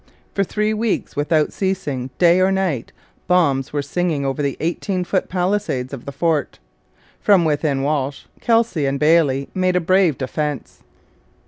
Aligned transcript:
For 0.33 0.43
three 0.43 0.73
weeks, 0.73 1.15
without 1.15 1.53
ceasing 1.53 2.09
day 2.17 2.39
or 2.39 2.51
night, 2.51 2.91
bombs 3.27 3.71
were 3.71 3.83
singing 3.83 4.25
over 4.25 4.41
the 4.41 4.57
eighteen 4.59 5.03
foot 5.03 5.29
palisades 5.29 5.93
of 5.93 6.05
the 6.05 6.11
fort. 6.11 6.57
From 7.19 7.45
within 7.45 7.83
Walsh, 7.83 8.23
Kelsey, 8.39 8.87
and 8.87 8.99
Bailey 8.99 9.49
made 9.53 9.75
a 9.75 9.79
brave 9.79 10.17
defence. 10.17 10.79